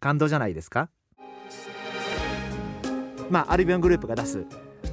[0.00, 0.88] 感動じゃないですか？
[3.30, 4.44] まあアルビオングループが出す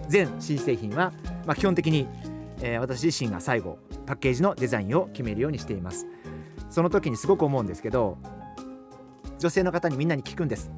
[0.08, 1.14] 全新製品は、
[1.46, 2.08] まあ、基本的に、
[2.62, 6.08] えー、私自身が最後パッケージのデザインを決めるようにしています。
[6.70, 8.18] その時にすごく思うんですけど
[9.38, 10.72] 女性の方にみんなに聞くんです。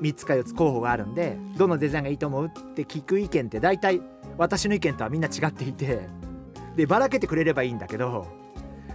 [0.00, 4.00] 3つか4つ候補があるんでどのデザインがいいと思うって聞く意見って大体
[4.36, 6.08] 私の意見とはみんな違っていて
[6.76, 8.26] でばらけてくれればいいんだけど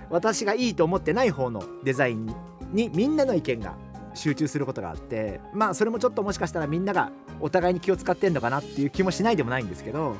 [0.09, 2.33] 私がいいと思ってない方のデザイン
[2.71, 3.75] にみんなの意見が
[4.13, 10.15] 集中することがあってまあそれもちょっともしかしたらみんながお互いに気を使ってんのかなっていう気もしないでもないんですけど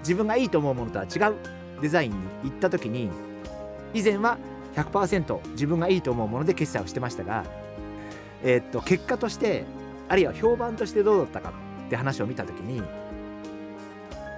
[0.00, 1.36] 自分がいいと思うものとは違う
[1.80, 3.10] デザインに行った時に
[3.94, 4.38] 以前は
[4.74, 7.44] 100%自分がいいと思うもので決済をしてましたが、
[8.42, 9.64] えー、っと結果として
[10.08, 11.52] あるいは評判としてどうだったか
[11.86, 12.82] って話を見た時に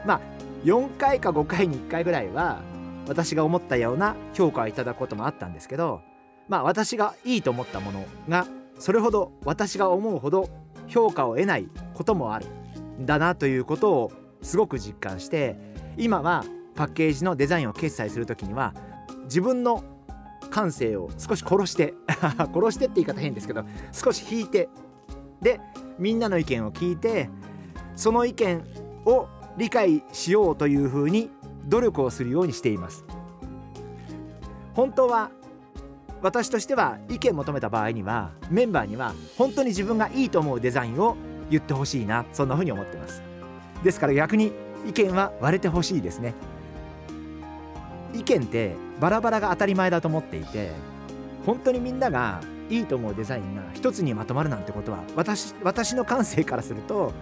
[0.06, 0.20] まあ
[0.64, 2.60] 4回か5回に1回ぐらいは
[3.08, 6.02] 私が思ったような評価をいただくこともあったんですけど
[6.48, 8.46] まあ私がいいと思ったものが
[8.82, 10.50] それほど私が思うほど
[10.88, 12.46] 評価を得ないこともある。
[13.00, 15.56] んだなということをすごく実感して
[15.96, 18.74] 今はパッケージのデザインを決済する時には
[19.26, 19.84] 自分の
[20.50, 24.68] 感性を少し殺して 殺してって言い方変ですけど少し引いて
[25.40, 25.60] で
[25.96, 27.30] みんなの意見を聞いて
[27.94, 28.64] その意見
[29.06, 31.30] を理解しようというふうに
[31.68, 33.04] 努力をするようにしています。
[34.74, 35.30] 本当は
[36.22, 41.16] 私としては意見求めた場合にはメンバーには本当に自分がいいと思うデザインを
[41.50, 43.22] 言ってほしいなそんな風に思ってます。
[43.82, 44.52] ですから逆に
[44.86, 46.34] 意見は割れてほしいですね。
[48.14, 50.70] 意見ってバラバラが当たり前だと思っていて
[51.44, 52.40] 本当にみんなが
[52.70, 57.12] いいと思うデザインが一つにまとまるなんてことは私私の感性からすると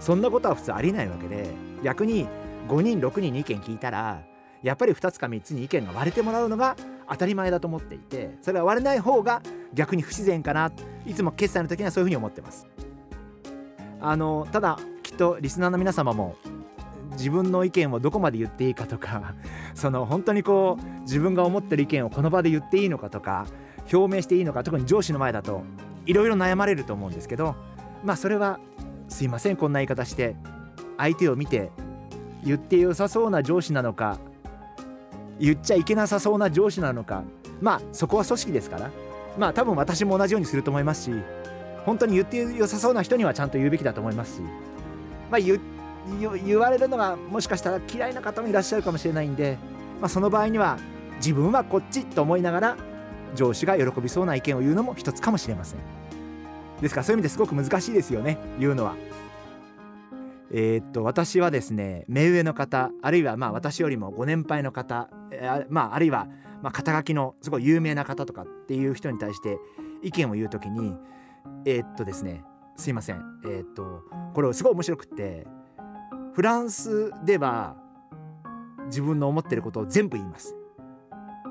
[0.00, 1.50] そんなことは普通ありえないわけで
[1.84, 2.26] 逆に
[2.68, 4.22] 5人6人に意見聞いたら
[4.62, 6.76] やっぱり2つか3つに意見が割れてもらうのが
[7.10, 9.42] 当たり前だと思っていてそれは割れない方が
[9.72, 10.72] 逆に不自然かな。
[11.06, 12.66] いつも決済の時にはそういうふうに思ってます。
[14.00, 16.36] あのただきっとリスナーの皆様も
[17.12, 19.34] 自分の意見をどこまで言っていいかとか
[19.74, 23.46] その本当にこう自分が思ってる意見をこの場で言っていいのかとか
[23.92, 25.62] 表明していいのか特に上司の前だと
[26.06, 27.56] いろいろ悩まれると思うんですけど
[28.04, 28.60] まあそれは
[29.08, 30.36] すいませんこんな言い方して
[30.96, 31.72] 相手を見て
[32.44, 34.18] 言って良さそうな上司なのか
[35.40, 37.22] 言っちゃいけなさそうな上司なのか。
[37.60, 38.90] まあそこは組織ですから。
[39.38, 41.12] まあ多分私も同じようにすると思いますし
[41.86, 44.42] 本当に言って良さそうな人にはちゃんと言うべきだと思いますし。
[45.30, 45.60] まあ言
[46.20, 49.58] 言われるのがもしかしたら嫌いな方もいらっしゃるかもしれないんで、
[50.00, 50.78] まあ、その場合には
[51.16, 52.76] 自分はこっちと思いながら
[53.34, 55.80] 上司が喜びそうな意見を言うのも一つかもしれません。
[56.80, 58.38] ですからそういう意味ですごく難しいですよね。
[58.58, 58.94] 言うのは。
[60.50, 66.26] えー、っと私はですね目上の方あるいはまあ私よりもご年配の方、え、まあ、あるいは
[66.62, 69.58] まあ肩書きのすごい有名な方とかっていう人に対して
[70.02, 70.94] 意見を言う時に
[71.64, 72.44] えー、っとですね
[72.76, 73.22] すいません。
[73.46, 74.02] えっと
[74.34, 75.46] これすごい面白くって
[76.34, 77.76] フランスでは
[78.86, 80.54] 自分の思ってることを全部言います。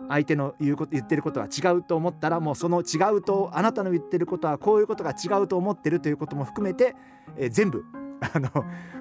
[0.10, 6.96] 相手の言うこと言ってることが違うと思ったらもうその違うとあなたの言ってることはこういうことが違うと思ってるということも含めて、
[7.36, 7.84] えー、全部
[8.34, 8.50] あの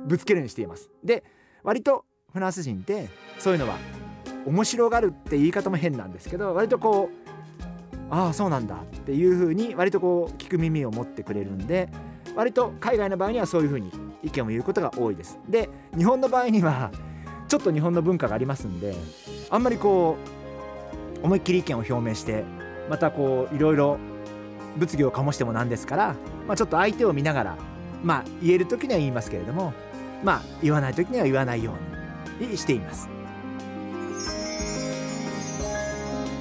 [0.04, 0.90] ぶつけるようにしています。
[1.04, 1.22] で
[1.62, 3.08] 割とフランス人って
[3.38, 3.76] そういうのは
[4.46, 7.26] 面白がるって言い方も変なんですけど割とこう
[8.10, 11.88] ああそうなんだっていうふうに割とこう聞く耳を持ってくれるんで
[12.36, 13.90] 割と海外の場合にはそういうふうに
[14.22, 15.38] 意見を言うことが多いです。
[15.48, 16.90] で日本の場合には
[17.48, 18.94] ちょっと日本の文化がありますんで
[19.50, 20.16] あんまりこ
[21.22, 22.44] う思いっきり意見を表明して
[22.88, 23.98] またこういろいろ
[24.76, 26.14] 物議を醸してもなんですから、
[26.46, 27.56] まあ、ちょっと相手を見ながら
[28.02, 29.72] まあ言える時には言いますけれども
[30.22, 31.72] まあ言わない時には言わないよ
[32.40, 33.15] うにしています。